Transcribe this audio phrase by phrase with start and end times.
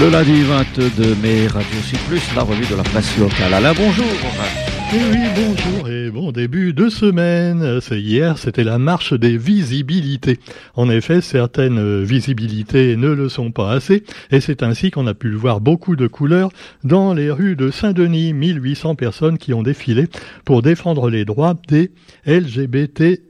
[0.00, 3.52] Le lundi 22 mai, Radio Sud Plus, la revue de la presse locale.
[3.52, 4.06] Alain, bonjour.
[4.06, 7.82] Et eh oui, bonjour et bon début de semaine.
[7.82, 10.38] C'est hier, c'était la marche des visibilités.
[10.74, 15.34] En effet, certaines visibilités ne le sont pas assez, et c'est ainsi qu'on a pu
[15.34, 16.48] voir beaucoup de couleurs
[16.82, 18.32] dans les rues de Saint-Denis.
[18.32, 20.08] 1800 personnes qui ont défilé
[20.46, 21.90] pour défendre les droits des
[22.24, 23.20] LGBTQIA+.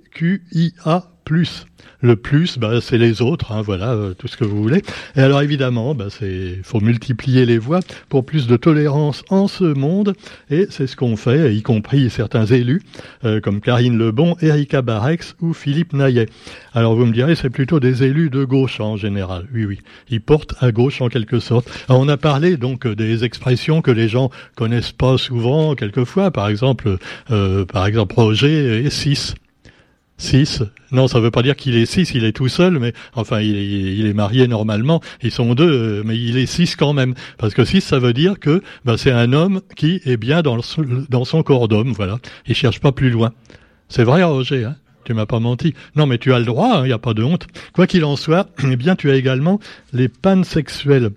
[2.02, 4.82] Le plus, bah, c'est les autres, hein, voilà, euh, tout ce que vous voulez.
[5.16, 9.64] Et alors évidemment, bah, c'est faut multiplier les voix pour plus de tolérance en ce
[9.64, 10.14] monde,
[10.50, 12.82] et c'est ce qu'on fait, y compris certains élus,
[13.24, 16.26] euh, comme Karine Lebon, Erika Barex ou Philippe Naillet.
[16.72, 19.46] Alors vous me direz, c'est plutôt des élus de gauche en général.
[19.52, 21.70] Oui, oui, ils portent à gauche en quelque sorte.
[21.88, 26.96] on a parlé donc des expressions que les gens connaissent pas souvent, quelquefois, par exemple,
[27.30, 29.34] euh, par exemple, Roger et 6.
[30.20, 30.62] 6.
[30.92, 33.56] Non, ça veut pas dire qu'il est 6, il est tout seul, mais enfin, il
[33.56, 35.00] est, il est marié normalement.
[35.22, 37.14] Ils sont deux, euh, mais il est 6 quand même.
[37.38, 40.58] Parce que 6, ça veut dire que bah, c'est un homme qui est bien dans,
[41.08, 42.18] dans son corps d'homme, voilà.
[42.46, 43.32] Il cherche pas plus loin.
[43.88, 45.74] C'est vrai, Roger, hein tu m'as pas menti.
[45.96, 47.46] Non, mais tu as le droit, il hein, n'y a pas de honte.
[47.72, 49.58] Quoi qu'il en soit, eh bien, tu as également
[49.92, 51.10] les pansexuels.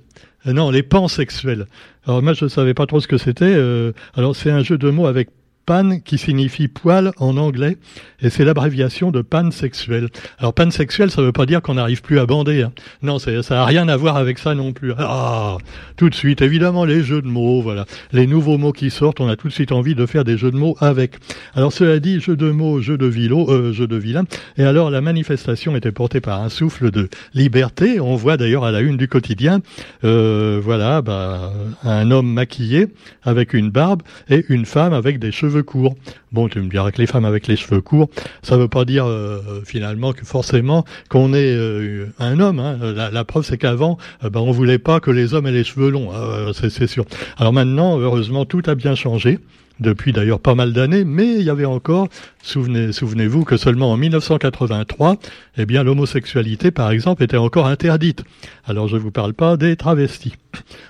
[0.48, 1.68] Euh, non, les pansexuels.
[2.06, 3.46] Alors moi, je ne savais pas trop ce que c'était.
[3.46, 5.30] Euh, alors c'est un jeu de mots avec
[5.66, 7.78] pan qui signifie poil en anglais,
[8.22, 10.10] et c'est l'abréviation de pansexuel.
[10.40, 12.64] Alors pansexuel, ça ne veut pas dire qu'on n'arrive plus à bander.
[12.64, 12.72] Hein.
[13.02, 14.94] Non, ça n'a rien à voir avec ça non plus.
[14.98, 15.58] Ah,
[15.98, 17.86] tout de suite, évidemment, les jeux de mots, voilà.
[18.12, 20.52] Les nouveaux mots qui sortent, on a tout de suite envie de faire des jeux
[20.52, 21.16] de mots avec.
[21.54, 24.24] Alors cela dit, jeu de mots, jeu de vilo, euh, jeu de vilain.
[24.58, 28.00] Et alors la manifestation était portée par un souffle de liberté.
[28.00, 29.62] On voit d'ailleurs à la une du quotidien,
[30.04, 31.54] euh, voilà, bah,
[31.84, 32.88] un homme maquillé
[33.24, 35.96] avec une barbe et une femme avec des cheveux courts.
[36.32, 38.10] Bon, tu me diras que les femmes avec les cheveux courts,
[38.42, 42.60] ça ne veut pas dire euh, finalement que forcément qu'on est euh, un homme.
[42.60, 42.78] Hein.
[43.12, 45.92] La, preuve, c'est qu'avant, euh, ben, on voulait pas que les hommes aient les cheveux
[45.92, 47.06] longs, hein, c'est sûr.
[47.38, 49.40] Alors maintenant, heureusement, tout a bien changé
[49.80, 52.08] depuis d'ailleurs pas mal d'années, mais il y avait encore,
[52.42, 55.18] souvenez, souvenez-vous que seulement en 1983,
[55.58, 58.24] eh bien l'homosexualité par exemple était encore interdite.
[58.66, 60.34] Alors je vous parle pas des travestis.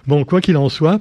[0.07, 0.99] Bon, quoi qu'il en soit,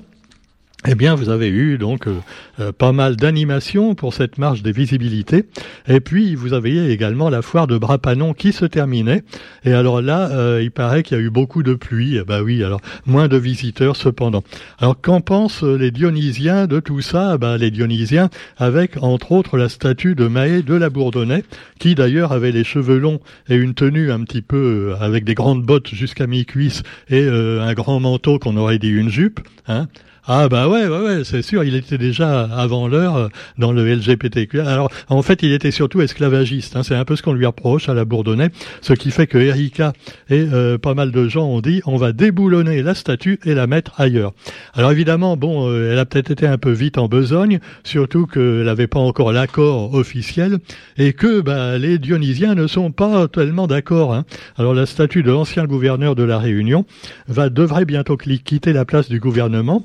[0.85, 2.17] eh bien, vous avez eu donc euh,
[2.59, 5.45] euh, pas mal d'animations pour cette marche des visibilités.
[5.87, 9.23] Et puis, vous avez également la foire de Brapanon qui se terminait.
[9.65, 12.19] Et alors là, euh, il paraît qu'il y a eu beaucoup de pluie.
[12.27, 14.43] Bah oui, alors moins de visiteurs cependant.
[14.79, 17.39] Alors, qu'en pensent les Dionysiens de tout ça?
[17.39, 21.45] Bah, Les Dionysiens, avec entre autres la statue de Mahé de la Bourdonnais,
[21.79, 25.63] qui d'ailleurs avait les cheveux longs et une tenue un petit peu avec des grandes
[25.63, 29.41] bottes jusqu'à mi-cuisse et un grand manteau qu'on aurait dit une jupe.
[29.69, 29.87] Hein
[30.25, 33.29] ah bah ouais, ouais, ouais c'est sûr, il était déjà avant l'heure euh,
[33.59, 34.61] dans le LGBTQ.
[34.61, 36.77] Alors en fait, il était surtout esclavagiste.
[36.77, 38.51] Hein, c'est un peu ce qu'on lui approche à la Bourdonnais,
[38.83, 39.93] ce qui fait que Erika
[40.31, 43.67] et euh, pas mal de gens ont dit on va déboulonner la statue et la
[43.67, 44.33] mettre ailleurs.
[44.75, 48.63] Alors évidemment, bon, euh, elle a peut-être été un peu vite en besogne, surtout qu'elle
[48.63, 50.59] n'avait pas encore l'accord officiel
[50.99, 54.15] et que bah, les Dionysiens ne sont pas tellement d'accord.
[54.15, 54.25] Hein.
[54.57, 56.87] Alors la statue de l'ancien gouverneur de la Réunion
[57.27, 59.85] va devrait bientôt quitter la place du gouvernement.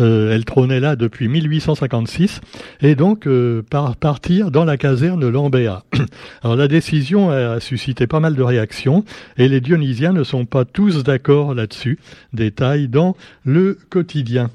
[0.00, 2.40] Euh, elle trônait là depuis 1856
[2.82, 5.84] et donc euh, par, partir dans la caserne Lambéa.
[6.42, 9.04] Alors la décision a suscité pas mal de réactions
[9.36, 11.98] et les Dionysiens ne sont pas tous d'accord là-dessus.
[12.32, 14.50] Détail dans le quotidien.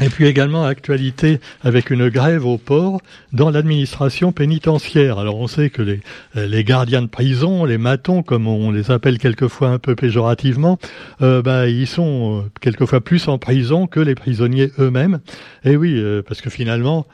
[0.00, 3.00] Et puis également actualité avec une grève au port
[3.32, 5.18] dans l'administration pénitentiaire.
[5.18, 6.00] Alors on sait que les,
[6.34, 10.78] les, gardiens de prison, les matons comme on les appelle quelquefois un peu péjorativement,
[11.22, 15.20] euh, bah, ils sont euh, quelquefois plus en prison que les prisonniers eux-mêmes.
[15.64, 17.06] Et oui, euh, parce que finalement,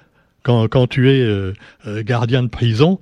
[0.42, 1.52] quand, tu es euh,
[1.86, 2.98] gardien de prison,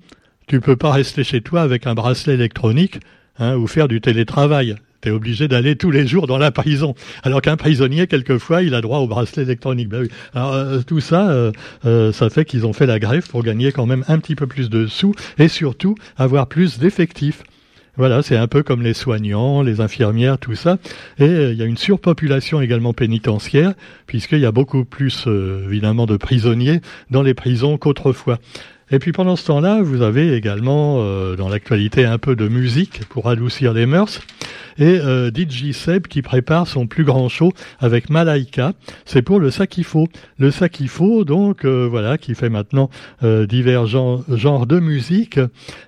[0.48, 2.98] tu peux pas rester chez toi avec un bracelet électronique
[3.38, 4.76] hein, ou faire du télétravail.
[5.00, 6.94] Tu obligé d'aller tous les jours dans la prison.
[7.22, 9.88] Alors qu'un prisonnier, quelquefois, il a droit au bracelet électronique.
[9.88, 10.08] Ben.
[10.34, 11.52] Alors euh, tout ça, euh,
[11.86, 14.48] euh, ça fait qu'ils ont fait la grève pour gagner quand même un petit peu
[14.48, 17.44] plus de sous et surtout avoir plus d'effectifs.
[17.96, 20.78] Voilà, c'est un peu comme les soignants, les infirmières, tout ça.
[21.18, 23.74] Et il y a une surpopulation également pénitentiaire,
[24.06, 25.26] puisqu'il y a beaucoup plus,
[25.66, 26.80] évidemment, de prisonniers
[27.10, 28.38] dans les prisons qu'autrefois.
[28.90, 30.96] Et puis pendant ce temps-là, vous avez également
[31.36, 34.20] dans l'actualité un peu de musique pour adoucir les mœurs
[34.78, 38.72] et euh, DJ Seb qui prépare son plus grand show avec Malaika.
[39.04, 40.08] C'est pour le Sakifo.
[40.38, 42.90] Le Sakifo, donc euh, voilà, qui fait maintenant
[43.22, 45.40] euh, divers genres, de musique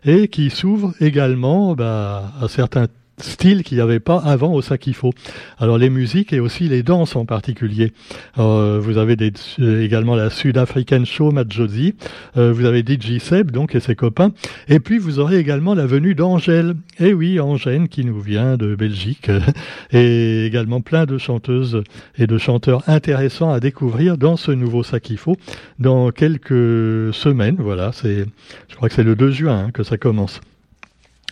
[0.05, 2.87] et qui s'ouvre également bah, à certains
[3.23, 5.13] style qu'il n'y avait pas avant au Sakifo.
[5.59, 7.93] Alors les musiques et aussi les danses en particulier.
[8.39, 11.95] Euh, vous avez des, également la sud-africaine Show Madjozi,
[12.37, 14.33] euh, vous avez DJ Seb donc et ses copains,
[14.69, 16.75] et puis vous aurez également la venue d'Angèle.
[16.99, 19.31] Et eh oui, Angèle qui nous vient de Belgique,
[19.93, 21.83] et également plein de chanteuses
[22.19, 25.37] et de chanteurs intéressants à découvrir dans ce nouveau Sakifo
[25.79, 27.57] dans quelques semaines.
[27.59, 28.27] Voilà, c'est,
[28.69, 30.41] je crois que c'est le 2 juin hein, que ça commence.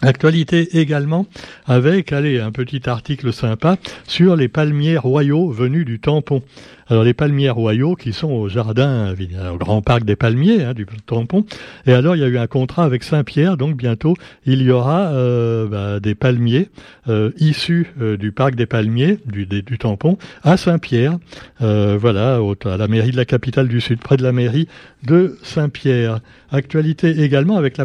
[0.02, 1.26] Actualité également
[1.66, 6.42] avec, allez, un petit article sympa sur les palmiers royaux venus du tampon.
[6.90, 9.14] Alors les palmiers royaux qui sont au jardin,
[9.52, 11.44] au grand parc des palmiers hein, du tampon.
[11.87, 14.14] Et alors il y a eu un contrat avec Saint-Pierre, donc bientôt
[14.46, 16.70] il y aura euh, bah, des palmiers
[17.08, 19.46] euh, issus euh, du parc des palmiers, du,
[19.79, 21.19] tampon, à Saint-Pierre.
[21.61, 24.67] voilà, à la mairie de la capitale du Sud, près de la mairie
[25.06, 26.20] de Saint-Pierre.
[26.50, 27.84] Actualité également avec la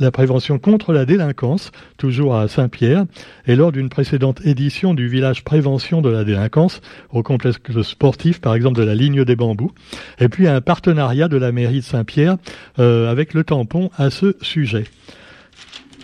[0.00, 3.04] la prévention contre la délinquance, toujours à Saint-Pierre.
[3.46, 6.80] Et lors d'une précédente édition du village prévention de la délinquance
[7.12, 9.72] au complexe sportif par exemple de la ligne des bambous,
[10.18, 12.36] et puis un partenariat de la mairie de Saint-Pierre
[12.78, 14.84] euh, avec le tampon à ce sujet.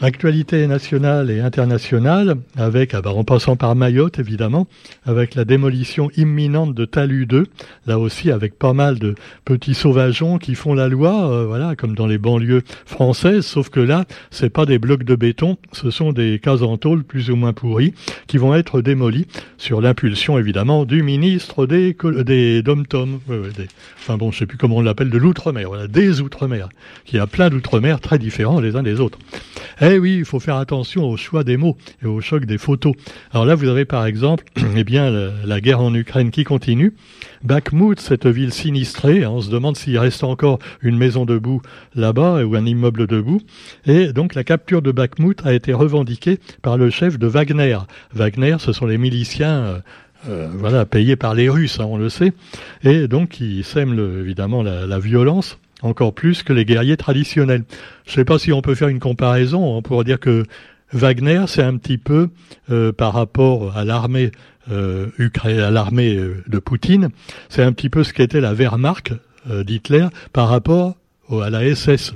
[0.02, 4.66] Actualité nationale et internationale, avec, ah bah, en passant par Mayotte évidemment,
[5.04, 7.46] avec la démolition imminente de Talus 2,
[7.86, 9.14] là aussi avec pas mal de
[9.44, 13.80] petits sauvageons qui font la loi, euh, voilà, comme dans les banlieues françaises, sauf que
[13.80, 17.52] là, c'est pas des blocs de béton, ce sont des cases en plus ou moins
[17.52, 17.92] pourries
[18.26, 19.26] qui vont être démolis
[19.58, 21.94] sur l'impulsion évidemment du ministre des
[22.24, 23.20] des dom-tom,
[23.98, 26.70] enfin bon, je sais plus comment on l'appelle, de l'outre-mer, voilà, des outre-mer,
[27.04, 29.18] qui a plein d'outre-mer très différents les uns des autres.
[29.92, 32.94] Eh oui, il faut faire attention au choix des mots et au choc des photos.
[33.32, 34.44] Alors là, vous avez par exemple,
[34.76, 36.94] eh bien, la, guerre en Ukraine qui continue.
[37.42, 41.60] Bakhmut, cette ville sinistrée, hein, on se demande s'il reste encore une maison debout
[41.96, 43.40] là-bas ou un immeuble debout.
[43.84, 47.78] Et donc la capture de Bakhmut a été revendiquée par le chef de Wagner.
[48.14, 49.58] Wagner, ce sont les miliciens.
[49.58, 49.78] Euh,
[50.28, 52.34] euh, voilà, payés par les Russes, hein, on le sait,
[52.84, 57.64] et donc qui sèment évidemment la violence encore plus que les guerriers traditionnels.
[58.06, 60.44] Je ne sais pas si on peut faire une comparaison, on pourrait dire que
[60.92, 62.30] Wagner, c'est un petit peu
[62.70, 64.32] euh, par rapport à l'armée
[64.70, 65.08] euh,
[65.42, 67.08] à l'armée euh, de Poutine,
[67.48, 69.12] c'est un petit peu ce qu'était la Wehrmacht
[69.50, 70.96] euh, d'Hitler par rapport
[71.30, 72.12] à la SS.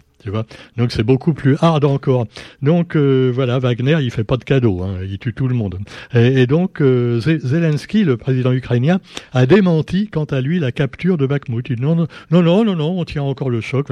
[0.77, 2.27] Donc c'est beaucoup plus hard encore.
[2.63, 5.79] Donc euh, voilà, Wagner, il fait pas de cadeaux, hein, il tue tout le monde.
[6.15, 9.01] Et, donc euh, Zelensky, le président ukrainien,
[9.33, 11.67] a démenti quant à lui la capture de Bakhmut.
[11.69, 13.89] Il dit non, non, non, non, non, on tient encore le choc.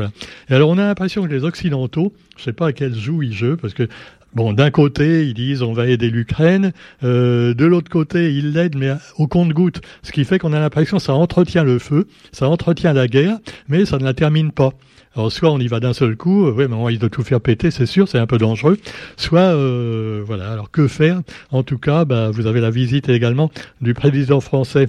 [0.49, 3.33] Et alors on a l'impression que les Occidentaux, je sais pas à quel joue ils
[3.33, 3.89] jouent, parce que
[4.35, 6.73] Bon, d'un côté, ils disent on va aider l'Ukraine,
[7.05, 10.97] euh, de l'autre côté, ils l'aident, mais au compte-goutte, ce qui fait qu'on a l'impression
[10.97, 13.37] que ça entretient le feu, ça entretient la guerre,
[13.69, 14.71] mais ça ne la termine pas.
[15.15, 17.23] Alors soit on y va d'un seul coup, euh, oui, mais on risque de tout
[17.23, 18.79] faire péter, c'est sûr, c'est un peu dangereux.
[19.17, 20.51] Soit, euh, voilà.
[20.51, 21.21] Alors que faire?
[21.51, 23.51] En tout cas, bah, vous avez la visite également
[23.81, 24.89] du président français,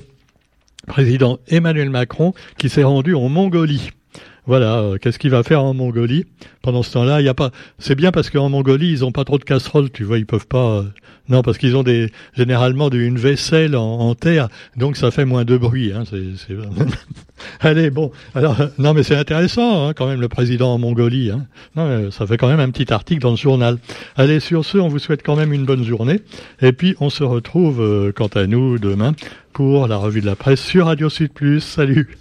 [0.88, 3.92] président Emmanuel Macron, qui s'est rendu en Mongolie.
[4.46, 6.26] Voilà, euh, qu'est-ce qu'il va faire en Mongolie
[6.62, 7.52] Pendant ce temps-là, il y a pas.
[7.80, 10.48] C'est bien parce qu'en Mongolie, ils ont pas trop de casseroles, tu vois, ils peuvent
[10.48, 10.80] pas.
[10.80, 10.84] Euh,
[11.30, 15.56] non, parce qu'ils ont des généralement une vaisselle en, terre, donc ça fait moins de
[15.56, 15.94] bruit.
[15.94, 16.56] Hein, c'est,
[17.62, 21.32] Allez, bon, alors non, mais c'est intéressant hein, quand même le président en Mongolie.
[21.32, 21.46] Hein.
[21.78, 23.78] Non, ça fait quand même un petit article dans le journal.
[24.18, 26.20] Allez, sur ce, on vous souhaite quand même une bonne journée,
[26.62, 29.14] et puis on se retrouve euh, quant à nous demain
[29.54, 31.62] pour la revue de la presse sur Radio Sud Plus.
[31.62, 32.18] Salut.